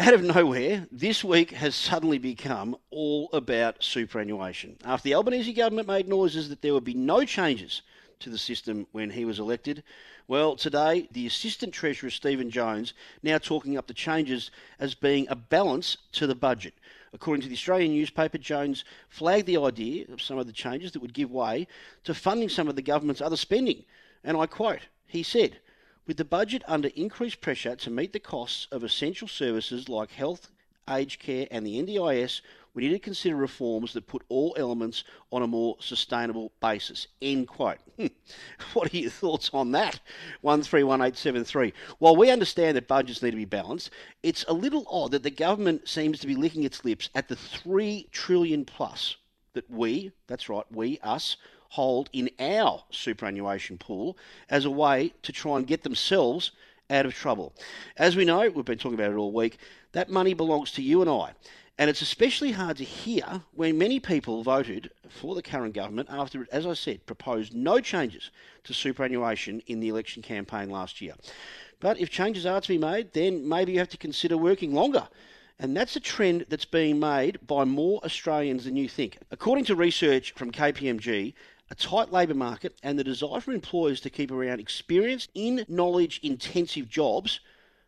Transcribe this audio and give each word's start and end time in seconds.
Out 0.00 0.14
of 0.14 0.22
nowhere, 0.22 0.86
this 0.90 1.22
week 1.22 1.50
has 1.50 1.74
suddenly 1.74 2.16
become 2.16 2.74
all 2.88 3.28
about 3.34 3.84
superannuation. 3.84 4.78
After 4.82 5.04
the 5.04 5.14
Albanese 5.14 5.52
government 5.52 5.88
made 5.88 6.08
noises 6.08 6.48
that 6.48 6.62
there 6.62 6.72
would 6.72 6.84
be 6.84 6.94
no 6.94 7.26
changes 7.26 7.82
to 8.20 8.30
the 8.30 8.38
system 8.38 8.86
when 8.92 9.10
he 9.10 9.26
was 9.26 9.38
elected, 9.38 9.82
well, 10.26 10.56
today 10.56 11.06
the 11.12 11.26
Assistant 11.26 11.74
Treasurer 11.74 12.08
Stephen 12.08 12.50
Jones 12.50 12.94
now 13.22 13.36
talking 13.36 13.76
up 13.76 13.88
the 13.88 13.92
changes 13.92 14.50
as 14.78 14.94
being 14.94 15.26
a 15.28 15.36
balance 15.36 15.98
to 16.12 16.26
the 16.26 16.34
budget. 16.34 16.72
According 17.12 17.42
to 17.42 17.48
the 17.48 17.54
Australian 17.54 17.92
newspaper, 17.92 18.38
Jones 18.38 18.86
flagged 19.10 19.44
the 19.44 19.58
idea 19.58 20.06
of 20.10 20.22
some 20.22 20.38
of 20.38 20.46
the 20.46 20.52
changes 20.54 20.92
that 20.92 21.02
would 21.02 21.12
give 21.12 21.30
way 21.30 21.66
to 22.04 22.14
funding 22.14 22.48
some 22.48 22.68
of 22.68 22.74
the 22.74 22.80
government's 22.80 23.20
other 23.20 23.36
spending. 23.36 23.84
And 24.24 24.38
I 24.38 24.46
quote, 24.46 24.80
he 25.06 25.22
said, 25.22 25.58
with 26.06 26.16
the 26.16 26.24
budget 26.24 26.62
under 26.66 26.88
increased 26.96 27.40
pressure 27.40 27.76
to 27.76 27.90
meet 27.90 28.12
the 28.12 28.20
costs 28.20 28.66
of 28.72 28.82
essential 28.82 29.28
services 29.28 29.88
like 29.88 30.10
health, 30.10 30.50
aged 30.88 31.20
care, 31.20 31.46
and 31.50 31.66
the 31.66 31.80
NDIS, 31.82 32.40
we 32.74 32.84
need 32.84 32.90
to 32.90 32.98
consider 32.98 33.36
reforms 33.36 33.92
that 33.92 34.06
put 34.06 34.22
all 34.28 34.54
elements 34.56 35.04
on 35.32 35.42
a 35.42 35.46
more 35.46 35.76
sustainable 35.80 36.52
basis. 36.60 37.08
End 37.20 37.48
quote. 37.48 37.78
what 38.74 38.92
are 38.92 38.96
your 38.96 39.10
thoughts 39.10 39.50
on 39.52 39.72
that? 39.72 40.00
131873. 40.42 41.72
While 41.98 42.16
we 42.16 42.30
understand 42.30 42.76
that 42.76 42.88
budgets 42.88 43.22
need 43.22 43.32
to 43.32 43.36
be 43.36 43.44
balanced, 43.44 43.90
it's 44.22 44.44
a 44.46 44.52
little 44.52 44.86
odd 44.88 45.10
that 45.12 45.22
the 45.22 45.30
government 45.30 45.88
seems 45.88 46.20
to 46.20 46.26
be 46.26 46.36
licking 46.36 46.62
its 46.62 46.84
lips 46.84 47.10
at 47.14 47.28
the 47.28 47.36
3 47.36 48.08
trillion 48.12 48.64
plus 48.64 49.16
that 49.54 49.68
we, 49.68 50.12
that's 50.28 50.48
right, 50.48 50.64
we, 50.70 50.98
us, 51.02 51.36
hold 51.70 52.10
in 52.12 52.28
our 52.38 52.82
superannuation 52.90 53.78
pool 53.78 54.16
as 54.50 54.64
a 54.64 54.70
way 54.70 55.12
to 55.22 55.32
try 55.32 55.56
and 55.56 55.66
get 55.66 55.82
themselves 55.82 56.50
out 56.90 57.06
of 57.06 57.14
trouble. 57.14 57.52
As 57.96 58.16
we 58.16 58.24
know, 58.24 58.48
we've 58.50 58.64
been 58.64 58.76
talking 58.78 58.98
about 58.98 59.12
it 59.12 59.16
all 59.16 59.32
week, 59.32 59.58
that 59.92 60.10
money 60.10 60.34
belongs 60.34 60.72
to 60.72 60.82
you 60.82 61.00
and 61.00 61.08
I. 61.08 61.32
And 61.78 61.88
it's 61.88 62.02
especially 62.02 62.52
hard 62.52 62.76
to 62.76 62.84
hear 62.84 63.42
when 63.54 63.78
many 63.78 64.00
people 64.00 64.42
voted 64.42 64.90
for 65.08 65.34
the 65.34 65.42
current 65.42 65.72
government 65.72 66.08
after 66.10 66.42
it, 66.42 66.48
as 66.52 66.66
I 66.66 66.74
said, 66.74 67.06
proposed 67.06 67.54
no 67.54 67.80
changes 67.80 68.30
to 68.64 68.74
superannuation 68.74 69.62
in 69.66 69.80
the 69.80 69.88
election 69.88 70.22
campaign 70.22 70.68
last 70.68 71.00
year. 71.00 71.14
But 71.78 71.98
if 71.98 72.10
changes 72.10 72.44
are 72.44 72.60
to 72.60 72.68
be 72.68 72.78
made, 72.78 73.12
then 73.12 73.48
maybe 73.48 73.72
you 73.72 73.78
have 73.78 73.88
to 73.90 73.96
consider 73.96 74.36
working 74.36 74.74
longer. 74.74 75.08
And 75.58 75.76
that's 75.76 75.96
a 75.96 76.00
trend 76.00 76.46
that's 76.48 76.64
being 76.64 76.98
made 76.98 77.38
by 77.46 77.64
more 77.64 78.04
Australians 78.04 78.64
than 78.64 78.76
you 78.76 78.88
think. 78.88 79.18
According 79.30 79.64
to 79.66 79.74
research 79.76 80.32
from 80.32 80.50
KPMG, 80.50 81.34
a 81.70 81.74
tight 81.74 82.12
labour 82.12 82.34
market, 82.34 82.74
and 82.82 82.98
the 82.98 83.04
desire 83.04 83.40
for 83.40 83.52
employers 83.52 84.00
to 84.00 84.10
keep 84.10 84.30
around 84.30 84.60
experienced, 84.60 85.30
in 85.34 85.64
knowledge 85.68 86.20
intensive 86.22 86.88
jobs 86.88 87.40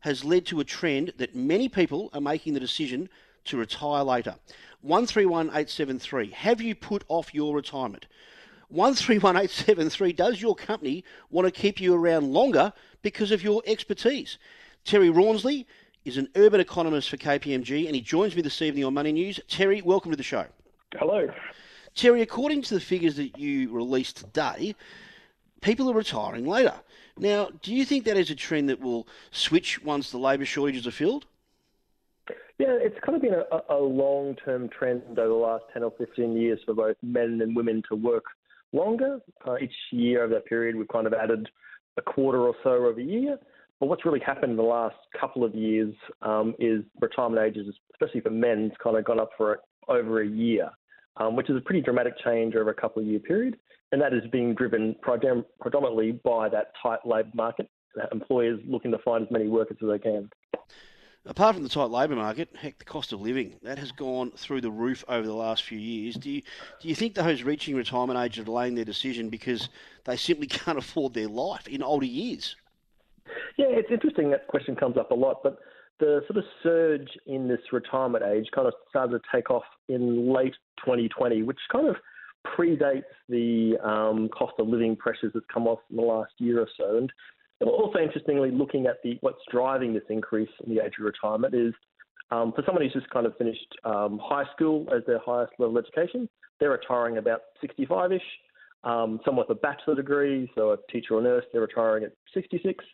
has 0.00 0.24
led 0.24 0.46
to 0.46 0.60
a 0.60 0.64
trend 0.64 1.12
that 1.18 1.34
many 1.34 1.68
people 1.68 2.10
are 2.12 2.20
making 2.20 2.54
the 2.54 2.60
decision 2.60 3.08
to 3.44 3.56
retire 3.56 4.04
later. 4.04 4.34
131873, 4.82 6.30
have 6.30 6.60
you 6.60 6.74
put 6.74 7.04
off 7.08 7.34
your 7.34 7.54
retirement? 7.54 8.06
131873, 8.68 10.12
does 10.12 10.42
your 10.42 10.54
company 10.54 11.04
want 11.30 11.46
to 11.46 11.50
keep 11.50 11.80
you 11.80 11.94
around 11.94 12.32
longer 12.32 12.72
because 13.02 13.30
of 13.30 13.42
your 13.42 13.62
expertise? 13.66 14.38
Terry 14.84 15.10
Rawnsley 15.10 15.66
is 16.04 16.16
an 16.16 16.28
urban 16.36 16.60
economist 16.60 17.10
for 17.10 17.16
KPMG 17.16 17.86
and 17.86 17.94
he 17.94 18.00
joins 18.00 18.36
me 18.36 18.42
this 18.42 18.60
evening 18.60 18.84
on 18.84 18.94
Money 18.94 19.12
News. 19.12 19.40
Terry, 19.48 19.82
welcome 19.82 20.10
to 20.10 20.16
the 20.16 20.22
show. 20.22 20.46
Hello. 20.96 21.28
Terry, 21.98 22.22
according 22.22 22.62
to 22.62 22.74
the 22.74 22.80
figures 22.80 23.16
that 23.16 23.36
you 23.36 23.72
released 23.72 24.18
today, 24.18 24.76
people 25.62 25.90
are 25.90 25.94
retiring 25.94 26.46
later. 26.46 26.74
Now, 27.18 27.48
do 27.60 27.74
you 27.74 27.84
think 27.84 28.04
that 28.04 28.16
is 28.16 28.30
a 28.30 28.36
trend 28.36 28.68
that 28.68 28.78
will 28.78 29.08
switch 29.32 29.82
once 29.82 30.12
the 30.12 30.18
labour 30.18 30.44
shortages 30.44 30.86
are 30.86 30.92
filled? 30.92 31.26
Yeah, 32.60 32.78
it's 32.80 32.96
kind 33.04 33.16
of 33.16 33.22
been 33.22 33.34
a, 33.34 33.74
a 33.74 33.80
long 33.80 34.36
term 34.44 34.68
trend 34.68 35.18
over 35.18 35.26
the 35.26 35.34
last 35.34 35.64
10 35.72 35.82
or 35.82 35.92
15 35.98 36.36
years 36.36 36.60
for 36.64 36.72
both 36.72 36.96
men 37.02 37.40
and 37.42 37.56
women 37.56 37.82
to 37.88 37.96
work 37.96 38.26
longer. 38.72 39.18
Uh, 39.44 39.56
each 39.60 39.74
year 39.90 40.22
of 40.22 40.30
that 40.30 40.46
period, 40.46 40.76
we've 40.76 40.86
kind 40.86 41.08
of 41.08 41.12
added 41.12 41.48
a 41.96 42.02
quarter 42.02 42.42
or 42.42 42.54
so 42.62 42.70
of 42.70 42.98
a 42.98 43.02
year. 43.02 43.38
But 43.80 43.86
what's 43.86 44.04
really 44.04 44.20
happened 44.20 44.52
in 44.52 44.56
the 44.56 44.62
last 44.62 44.96
couple 45.20 45.42
of 45.42 45.52
years 45.52 45.94
um, 46.22 46.54
is 46.60 46.84
retirement 47.00 47.44
ages, 47.44 47.74
especially 47.92 48.20
for 48.20 48.30
men, 48.30 48.68
has 48.68 48.78
kind 48.80 48.96
of 48.96 49.04
gone 49.04 49.18
up 49.18 49.30
for 49.36 49.58
over 49.88 50.22
a 50.22 50.28
year 50.28 50.70
um, 51.18 51.36
which 51.36 51.50
is 51.50 51.56
a 51.56 51.60
pretty 51.60 51.80
dramatic 51.80 52.14
change 52.24 52.54
over 52.54 52.70
a 52.70 52.74
couple 52.74 53.02
of 53.02 53.08
year 53.08 53.20
period. 53.20 53.58
And 53.92 54.00
that 54.02 54.12
is 54.12 54.22
being 54.30 54.54
driven 54.54 54.94
predominantly 55.02 56.12
by 56.12 56.48
that 56.50 56.72
tight 56.82 57.00
labour 57.06 57.30
market, 57.34 57.68
employers 58.12 58.60
looking 58.66 58.90
to 58.90 58.98
find 58.98 59.24
as 59.24 59.30
many 59.30 59.48
workers 59.48 59.78
as 59.82 59.88
they 59.88 59.98
can. 59.98 60.30
Apart 61.24 61.56
from 61.56 61.62
the 61.62 61.68
tight 61.68 61.90
labour 61.90 62.16
market, 62.16 62.48
heck, 62.56 62.78
the 62.78 62.84
cost 62.84 63.12
of 63.12 63.20
living 63.20 63.56
that 63.62 63.78
has 63.78 63.92
gone 63.92 64.30
through 64.30 64.60
the 64.60 64.70
roof 64.70 65.04
over 65.08 65.26
the 65.26 65.34
last 65.34 65.64
few 65.64 65.78
years. 65.78 66.14
Do 66.14 66.30
you 66.30 66.42
do 66.80 66.88
you 66.88 66.94
think 66.94 67.14
those 67.14 67.42
reaching 67.42 67.74
retirement 67.76 68.18
age 68.18 68.38
are 68.38 68.44
delaying 68.44 68.74
their 68.76 68.84
decision 68.84 69.28
because 69.28 69.68
they 70.04 70.16
simply 70.16 70.46
can't 70.46 70.78
afford 70.78 71.14
their 71.14 71.28
life 71.28 71.66
in 71.66 71.82
older 71.82 72.06
years? 72.06 72.56
Yeah, 73.56 73.66
it's 73.68 73.90
interesting 73.90 74.30
that 74.30 74.46
question 74.46 74.74
comes 74.74 74.96
up 74.96 75.10
a 75.10 75.14
lot, 75.14 75.42
but 75.42 75.58
the 76.00 76.22
sort 76.26 76.38
of 76.38 76.44
surge 76.62 77.08
in 77.26 77.48
this 77.48 77.60
retirement 77.72 78.24
age 78.24 78.46
kind 78.54 78.68
of 78.68 78.74
started 78.88 79.18
to 79.18 79.24
take 79.34 79.50
off 79.50 79.64
in 79.88 80.32
late 80.32 80.54
2020, 80.84 81.42
which 81.42 81.58
kind 81.72 81.88
of 81.88 81.96
predates 82.46 83.02
the 83.28 83.76
um, 83.84 84.28
cost 84.28 84.54
of 84.58 84.68
living 84.68 84.96
pressures 84.96 85.32
that's 85.34 85.46
come 85.52 85.66
off 85.66 85.80
in 85.90 85.96
the 85.96 86.02
last 86.02 86.32
year 86.38 86.60
or 86.60 86.68
so. 86.76 87.06
And 87.60 87.68
also, 87.68 87.98
interestingly, 87.98 88.50
looking 88.50 88.86
at 88.86 89.02
the 89.02 89.18
what's 89.20 89.42
driving 89.50 89.92
this 89.92 90.04
increase 90.08 90.50
in 90.64 90.74
the 90.74 90.84
age 90.84 90.92
of 90.98 91.04
retirement 91.04 91.54
is 91.54 91.74
um, 92.30 92.52
for 92.54 92.62
someone 92.64 92.84
who's 92.84 92.92
just 92.92 93.10
kind 93.10 93.26
of 93.26 93.36
finished 93.36 93.74
um, 93.84 94.20
high 94.22 94.44
school 94.54 94.86
as 94.94 95.02
their 95.06 95.18
highest 95.18 95.52
level 95.58 95.78
education, 95.78 96.28
they're 96.60 96.70
retiring 96.70 97.18
about 97.18 97.40
65-ish. 97.64 98.22
Um, 98.84 99.18
someone 99.24 99.44
with 99.48 99.56
a 99.56 99.60
bachelor 99.60 99.96
degree, 99.96 100.50
so 100.54 100.72
a 100.72 100.76
teacher 100.92 101.14
or 101.14 101.22
nurse, 101.22 101.44
they're 101.52 101.62
retiring 101.62 102.04
at 102.04 102.12
66. 102.32 102.84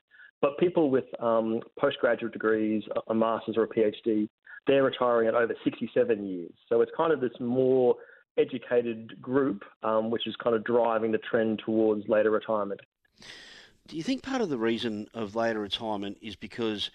But 0.44 0.58
people 0.58 0.90
with 0.90 1.06
um, 1.22 1.60
postgraduate 1.78 2.34
degrees, 2.34 2.82
a 3.08 3.14
master's 3.14 3.56
or 3.56 3.62
a 3.62 3.66
PhD, 3.66 4.28
they're 4.66 4.82
retiring 4.82 5.26
at 5.26 5.34
over 5.34 5.54
67 5.64 6.22
years. 6.22 6.52
So 6.68 6.82
it's 6.82 6.92
kind 6.94 7.14
of 7.14 7.22
this 7.22 7.32
more 7.40 7.94
educated 8.36 9.22
group, 9.22 9.62
um, 9.82 10.10
which 10.10 10.26
is 10.26 10.36
kind 10.36 10.54
of 10.54 10.62
driving 10.62 11.12
the 11.12 11.18
trend 11.30 11.62
towards 11.64 12.06
later 12.10 12.30
retirement. 12.30 12.82
Do 13.88 13.96
you 13.96 14.02
think 14.02 14.22
part 14.22 14.42
of 14.42 14.50
the 14.50 14.58
reason 14.58 15.08
of 15.14 15.34
later 15.34 15.60
retirement 15.60 16.18
is 16.20 16.36
because 16.36 16.90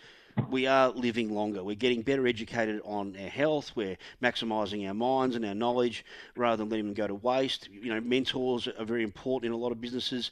we 0.51 0.67
are 0.67 0.89
living 0.89 1.33
longer. 1.33 1.63
We're 1.63 1.75
getting 1.75 2.03
better 2.03 2.27
educated 2.27 2.81
on 2.85 3.17
our 3.19 3.29
health. 3.29 3.71
We're 3.73 3.97
maximising 4.21 4.87
our 4.87 4.93
minds 4.93 5.35
and 5.35 5.43
our 5.43 5.55
knowledge 5.55 6.05
rather 6.35 6.57
than 6.57 6.69
letting 6.69 6.85
them 6.85 6.93
go 6.93 7.07
to 7.07 7.15
waste. 7.15 7.67
You 7.71 7.95
know, 7.95 7.99
mentors 7.99 8.67
are 8.67 8.85
very 8.85 9.01
important 9.01 9.47
in 9.47 9.53
a 9.53 9.57
lot 9.57 9.71
of 9.71 9.81
businesses. 9.81 10.29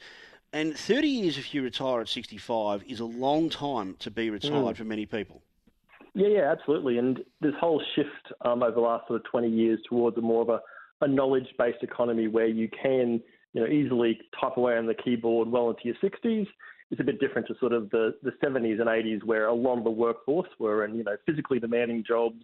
And 0.57 0.75
30 0.75 1.07
years 1.07 1.38
if 1.38 1.53
you 1.53 1.62
retire 1.62 2.01
at 2.01 2.09
65 2.09 2.81
is 2.88 3.00
a 3.00 3.06
long 3.06 3.47
time 3.47 3.95
to 4.00 4.09
be 4.09 4.31
retired 4.31 4.53
mm. 4.53 4.75
for 4.75 4.85
many 4.85 5.06
people. 5.06 5.44
Yeah, 6.16 6.29
yeah, 6.29 6.51
absolutely. 6.51 6.97
And 6.97 7.19
this 7.41 7.53
whole 7.62 7.79
shift 7.95 8.34
um, 8.44 8.63
over 8.63 8.72
the 8.72 8.81
last 8.81 9.07
sort 9.07 9.19
of 9.19 9.25
20 9.29 9.50
years 9.50 9.79
towards 9.88 10.18
a 10.18 10.22
more 10.22 10.41
of 10.41 10.50
a, 10.50 10.59
a 11.01 11.07
knowledge-based 11.07 11.84
economy 11.84 12.28
where 12.28 12.47
you 12.47 12.69
can, 12.69 13.22
you 13.53 13.62
know, 13.62 13.68
easily 13.68 14.19
type 14.41 14.57
away 14.57 14.75
on 14.75 14.88
the 14.88 14.95
keyboard 14.95 15.47
well 15.47 15.69
into 15.69 15.81
your 15.84 15.95
60s 16.03 16.47
is 16.89 17.00
a 17.00 17.03
bit 17.03 17.19
different 17.19 17.47
to 17.50 17.53
sort 17.59 17.72
of 17.72 17.91
the, 17.91 18.16
the 18.24 18.31
70s 18.44 18.81
and 18.81 18.89
80s 18.89 19.24
where 19.25 19.45
a 19.45 19.53
lot 19.53 19.78
of 19.78 19.84
the 19.84 19.91
workforce 19.91 20.50
were 20.57 20.85
in, 20.85 20.95
you 20.95 21.03
know, 21.03 21.18
physically 21.28 21.59
demanding 21.59 22.03
jobs, 22.03 22.44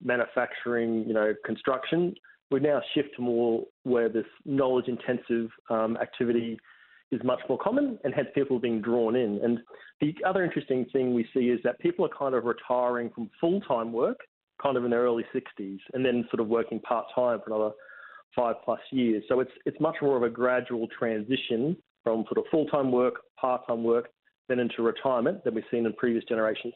manufacturing, 0.00 1.04
you 1.08 1.12
know, 1.12 1.34
construction. 1.44 2.14
We 2.52 2.60
now 2.60 2.80
shift 2.94 3.16
to 3.16 3.22
more 3.22 3.64
where 3.82 4.08
this 4.08 4.26
knowledge-intensive 4.44 5.50
um, 5.70 5.96
activity– 5.96 6.60
is 7.10 7.20
much 7.24 7.40
more 7.48 7.58
common 7.58 7.98
and 8.04 8.14
hence 8.14 8.28
people 8.34 8.58
being 8.58 8.80
drawn 8.80 9.16
in. 9.16 9.40
And 9.42 9.58
the 10.00 10.14
other 10.26 10.44
interesting 10.44 10.86
thing 10.92 11.14
we 11.14 11.26
see 11.34 11.48
is 11.48 11.60
that 11.64 11.78
people 11.80 12.04
are 12.04 12.16
kind 12.16 12.34
of 12.34 12.44
retiring 12.44 13.10
from 13.14 13.30
full 13.40 13.60
time 13.62 13.92
work 13.92 14.18
kind 14.62 14.76
of 14.76 14.84
in 14.84 14.90
their 14.90 15.02
early 15.02 15.24
60s 15.34 15.78
and 15.94 16.04
then 16.04 16.26
sort 16.30 16.40
of 16.40 16.48
working 16.48 16.80
part 16.80 17.06
time 17.14 17.40
for 17.44 17.54
another 17.54 17.74
five 18.34 18.56
plus 18.64 18.80
years. 18.90 19.22
So 19.28 19.40
it's, 19.40 19.50
it's 19.66 19.80
much 19.80 19.96
more 20.02 20.16
of 20.16 20.22
a 20.22 20.28
gradual 20.28 20.88
transition 20.98 21.76
from 22.04 22.24
sort 22.24 22.38
of 22.38 22.44
full 22.50 22.66
time 22.66 22.90
work, 22.90 23.14
part 23.40 23.66
time 23.66 23.84
work, 23.84 24.08
then 24.48 24.58
into 24.58 24.82
retirement 24.82 25.44
than 25.44 25.54
we've 25.54 25.64
seen 25.70 25.86
in 25.86 25.92
previous 25.94 26.24
generations. 26.24 26.74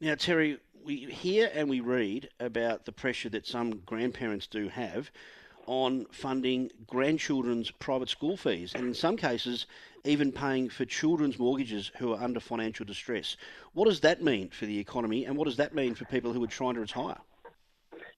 Now, 0.00 0.14
Terry, 0.14 0.58
we 0.84 0.96
hear 0.96 1.50
and 1.54 1.68
we 1.68 1.80
read 1.80 2.28
about 2.40 2.84
the 2.84 2.92
pressure 2.92 3.28
that 3.30 3.46
some 3.46 3.80
grandparents 3.86 4.46
do 4.46 4.68
have 4.68 5.10
on 5.66 6.06
funding 6.10 6.70
grandchildren's 6.86 7.70
private 7.70 8.08
school 8.08 8.36
fees, 8.36 8.72
and 8.74 8.84
in 8.84 8.94
some 8.94 9.16
cases, 9.16 9.66
even 10.04 10.30
paying 10.32 10.68
for 10.68 10.84
children's 10.84 11.38
mortgages 11.38 11.90
who 11.98 12.12
are 12.12 12.22
under 12.22 12.40
financial 12.40 12.84
distress. 12.84 13.36
What 13.72 13.86
does 13.86 14.00
that 14.00 14.22
mean 14.22 14.50
for 14.50 14.66
the 14.66 14.78
economy, 14.78 15.24
and 15.24 15.36
what 15.36 15.46
does 15.46 15.56
that 15.56 15.74
mean 15.74 15.94
for 15.94 16.04
people 16.04 16.32
who 16.32 16.42
are 16.44 16.48
trying 16.48 16.74
to 16.74 16.80
retire? 16.80 17.16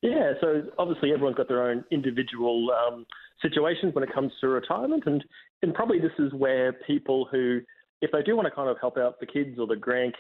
Yeah, 0.03 0.33
so 0.41 0.63
obviously 0.79 1.13
everyone's 1.13 1.37
got 1.37 1.49
their 1.49 1.71
own 1.71 1.85
individual 1.91 2.71
um, 2.73 3.07
situations 3.41 3.95
when 3.95 4.05
it 4.05 4.13
comes 4.13 4.33
to 4.41 4.49
retirement, 4.49 5.05
and 5.07 5.25
and 5.63 5.75
probably 5.75 5.99
this 5.99 6.13
is 6.19 6.33
where 6.35 6.73
people 6.73 7.27
who, 7.31 7.61
if 8.03 8.11
they 8.13 8.23
do 8.23 8.37
want 8.37 8.47
to 8.47 8.55
kind 8.55 8.69
of 8.69 8.77
help 8.81 8.99
out 8.99 9.19
the 9.21 9.27
kids 9.27 9.59
or 9.59 9.67
the 9.67 9.75
grandkids, 9.75 10.13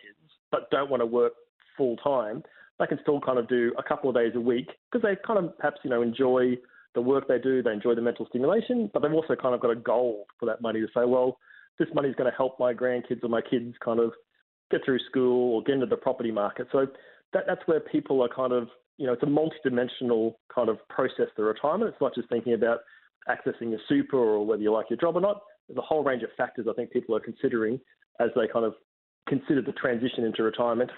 but 0.50 0.70
don't 0.70 0.90
want 0.90 1.02
to 1.02 1.06
work 1.06 1.32
full 1.76 1.96
time, 1.98 2.42
they 2.78 2.86
can 2.86 2.98
still 3.02 3.20
kind 3.20 3.38
of 3.38 3.48
do 3.48 3.72
a 3.78 3.82
couple 3.82 4.08
of 4.08 4.16
days 4.16 4.32
a 4.34 4.40
week 4.40 4.68
because 4.90 5.02
they 5.02 5.16
kind 5.26 5.44
of 5.44 5.56
perhaps, 5.58 5.80
you 5.84 5.90
know, 5.90 6.02
enjoy 6.02 6.56
the 6.96 7.00
work 7.00 7.28
they 7.28 7.38
do, 7.38 7.62
they 7.62 7.72
enjoy 7.72 7.94
the 7.94 8.00
mental 8.00 8.26
stimulation, 8.26 8.90
but 8.92 9.02
they've 9.02 9.12
also 9.12 9.36
kind 9.36 9.54
of 9.54 9.60
got 9.60 9.70
a 9.70 9.76
goal 9.76 10.26
for 10.40 10.46
that 10.46 10.60
money 10.60 10.80
to 10.80 10.86
say, 10.88 11.04
well, 11.04 11.38
this 11.78 11.88
money 11.94 12.08
is 12.08 12.16
going 12.16 12.28
to 12.28 12.36
help 12.36 12.58
my 12.58 12.74
grandkids 12.74 13.22
or 13.22 13.28
my 13.28 13.42
kids 13.42 13.74
kind 13.84 14.00
of 14.00 14.12
get 14.70 14.80
through 14.84 14.98
school 15.10 15.54
or 15.54 15.62
get 15.62 15.74
into 15.74 15.86
the 15.86 15.96
property 15.96 16.32
market. 16.32 16.66
So 16.72 16.86
that, 17.34 17.44
that's 17.46 17.60
where 17.66 17.80
people 17.80 18.22
are 18.24 18.28
kind 18.34 18.52
of, 18.52 18.68
you 18.96 19.06
know, 19.06 19.12
it's 19.12 19.22
a 19.22 19.26
multi-dimensional 19.26 20.40
kind 20.52 20.70
of 20.70 20.78
process 20.88 21.26
to 21.36 21.42
retirement. 21.42 21.92
It's 21.92 22.00
not 22.00 22.14
just 22.14 22.30
thinking 22.30 22.54
about 22.54 22.78
accessing 23.28 23.70
your 23.70 23.80
super 23.88 24.16
or 24.16 24.46
whether 24.46 24.62
you 24.62 24.72
like 24.72 24.86
your 24.88 24.98
job 24.98 25.16
or 25.16 25.20
not. 25.20 25.42
There's 25.68 25.78
a 25.78 25.82
whole 25.82 26.02
range 26.02 26.22
of 26.22 26.30
factors 26.36 26.66
I 26.68 26.72
think 26.72 26.90
people 26.90 27.14
are 27.14 27.20
considering 27.20 27.78
as 28.20 28.30
they 28.34 28.48
kind 28.50 28.64
of 28.64 28.74
consider 29.28 29.60
the 29.60 29.72
transition 29.72 30.24
into 30.24 30.42
retirement. 30.42 30.90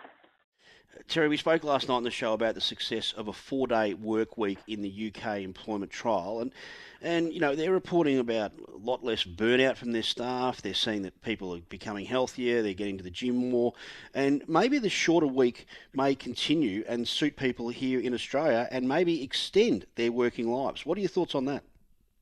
Terry, 1.07 1.29
we 1.29 1.37
spoke 1.37 1.65
last 1.65 1.89
night 1.89 1.95
on 1.95 2.03
the 2.03 2.11
show 2.11 2.33
about 2.33 2.55
the 2.55 2.61
success 2.61 3.13
of 3.17 3.29
a 3.29 3.33
four-day 3.33 3.95
work 3.95 4.37
week 4.37 4.59
in 4.67 4.83
the 4.83 5.13
UK 5.15 5.39
employment 5.41 5.91
trial, 5.91 6.41
and 6.41 6.53
and 7.01 7.33
you 7.33 7.41
know 7.41 7.55
they're 7.55 7.73
reporting 7.73 8.19
about 8.19 8.53
a 8.73 8.77
lot 8.77 9.05
less 9.05 9.25
burnout 9.25 9.77
from 9.77 9.93
their 9.93 10.03
staff. 10.03 10.61
They're 10.61 10.75
seeing 10.75 11.03
that 11.03 11.21
people 11.23 11.55
are 11.55 11.61
becoming 11.61 12.05
healthier. 12.05 12.63
They're 12.63 12.75
getting 12.75 12.99
to 12.99 13.05
the 13.05 13.11
gym 13.11 13.51
more, 13.51 13.75
and 14.13 14.43
maybe 14.49 14.79
the 14.79 14.89
shorter 14.89 15.27
week 15.27 15.67
may 15.95 16.15
continue 16.15 16.85
and 16.89 17.07
suit 17.07 17.37
people 17.37 17.69
here 17.69 18.01
in 18.01 18.13
Australia, 18.13 18.69
and 18.71 18.89
maybe 18.89 19.23
extend 19.23 19.87
their 19.95 20.13
working 20.13 20.51
lives. 20.51 20.85
What 20.85 20.99
are 20.99 21.03
your 21.03 21.11
thoughts 21.11 21.35
on 21.35 21.45
that? 21.47 21.65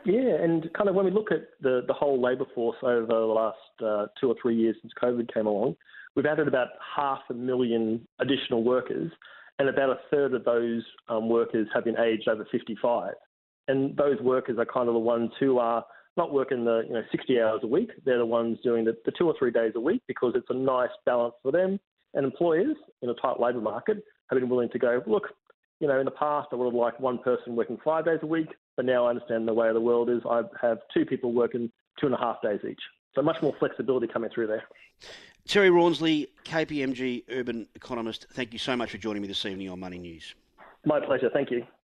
Yeah, 0.07 0.43
and 0.43 0.73
kind 0.73 0.89
of 0.89 0.95
when 0.95 1.05
we 1.05 1.11
look 1.11 1.33
at 1.33 1.49
the 1.61 1.83
the 1.87 1.93
whole 1.93 2.23
labour 2.23 2.47
force 2.55 2.77
over 2.83 3.07
the 3.07 3.15
last 3.15 3.59
uh, 3.85 4.07
two 4.21 4.29
or 4.29 4.37
three 4.41 4.57
years 4.57 4.77
since 4.81 4.93
COVID 5.03 5.33
came 5.35 5.47
along 5.47 5.77
we've 6.17 6.27
added 6.27 6.49
about 6.49 6.69
half 6.97 7.21
a 7.31 7.35
million 7.35 8.09
additional 8.19 8.65
workers, 8.65 9.13
and 9.59 9.69
about 9.69 9.91
a 9.91 9.99
third 10.11 10.35
of 10.35 10.45
those 10.45 10.83
um, 11.09 11.29
workers 11.29 11.69
have 11.73 11.85
been 11.85 11.99
aged 11.99 12.29
over 12.29 12.47
55. 12.51 13.13
And 13.69 13.97
those 13.97 14.21
workers 14.21 14.59
are 14.59 14.67
kind 14.67 14.89
of 14.89 14.95
the 14.95 15.01
ones 15.01 15.31
who 15.39 15.59
are 15.59 15.85
not 16.17 16.33
working 16.33 16.65
the 16.65 16.85
you 16.87 16.95
know 16.95 17.03
60 17.11 17.41
hours 17.41 17.61
a 17.63 17.67
week. 17.67 17.91
They're 18.05 18.19
the 18.19 18.27
ones 18.27 18.59
doing 18.65 18.85
the, 18.85 18.97
the 19.05 19.13
two 19.17 19.27
or 19.27 19.35
three 19.39 19.51
days 19.51 19.73
a 19.77 19.81
week 19.81 20.03
because 20.09 20.33
it's 20.35 20.47
a 20.51 20.55
nice 20.55 20.91
balance 21.05 21.35
for 21.43 21.53
them. 21.53 21.79
And 22.15 22.25
employers 22.25 22.77
in 23.03 23.11
a 23.11 23.15
tight 23.15 23.39
labour 23.39 23.61
market 23.61 24.03
have 24.31 24.41
been 24.41 24.49
willing 24.49 24.71
to 24.71 24.79
go, 24.79 25.03
look, 25.07 25.25
you 25.81 25.89
know, 25.89 25.99
in 25.99 26.07
the 26.07 26.11
past 26.11 26.49
I 26.53 26.57
would 26.57 26.67
have 26.67 26.75
liked 26.75 27.01
one 27.01 27.19
person 27.19 27.57
working 27.57 27.79
five 27.85 28.07
days 28.07 28.21
a 28.23 28.27
week, 28.27 28.49
but 28.77 28.85
now 28.85 29.07
I 29.07 29.11
understand 29.11 29.49
the 29.49 29.55
way 29.55 29.69
of 29.69 29.75
the 29.75 29.81
world 29.81 30.11
is 30.11 30.21
I 30.29 30.43
have 30.61 30.79
two 30.93 31.05
people 31.05 31.33
working 31.33 31.71
two 31.99 32.07
and 32.07 32.15
a 32.15 32.19
half 32.19 32.43
days 32.43 32.61
each. 32.69 32.81
So 33.15 33.23
much 33.23 33.41
more 33.43 33.55
flexibility 33.59 34.07
coming 34.07 34.31
through 34.31 34.49
there. 34.49 34.65
Terry 35.49 35.71
Rawnsley, 35.71 36.29
KPMG 36.45 37.25
urban 37.31 37.67
economist, 37.75 38.27
thank 38.33 38.53
you 38.53 38.59
so 38.59 38.77
much 38.77 38.91
for 38.91 38.99
joining 38.99 39.23
me 39.23 39.29
this 39.29 39.45
evening 39.47 39.71
on 39.71 39.81
Money 39.81 39.99
News. 39.99 40.35
My 40.85 41.01
pleasure. 41.01 41.31
Thank 41.33 41.51
you. 41.51 41.65